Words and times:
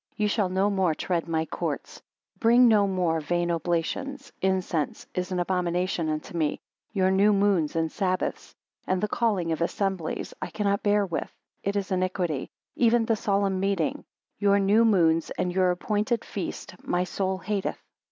Ye 0.15 0.25
shall 0.25 0.49
no 0.49 0.71
more 0.71 0.95
tread 0.95 1.27
my 1.27 1.45
courts. 1.45 1.97
7 1.97 2.03
Bring 2.39 2.67
no 2.67 2.87
more 2.87 3.19
vain 3.19 3.51
oblations, 3.51 4.33
incense 4.41 5.05
is 5.13 5.31
an 5.31 5.39
abomination 5.39 6.09
unto 6.09 6.35
me 6.35 6.59
your 6.91 7.11
new 7.11 7.31
moons 7.31 7.75
and 7.75 7.91
sabbaths, 7.91 8.55
and 8.87 8.99
the 8.99 9.07
calling 9.07 9.51
of 9.51 9.61
assemblies 9.61 10.33
I 10.41 10.47
cannot 10.49 10.81
bear 10.81 11.05
with, 11.05 11.31
it 11.61 11.75
is 11.75 11.91
iniquity, 11.91 12.49
even 12.75 13.05
the 13.05 13.15
solemn 13.15 13.59
meeting; 13.59 14.03
your 14.39 14.57
new 14.57 14.85
moons 14.85 15.29
and 15.37 15.53
your 15.53 15.69
appointed 15.69 16.25
feasts 16.25 16.73
my 16.81 17.03
soul 17.03 17.37
hateth. 17.37 17.77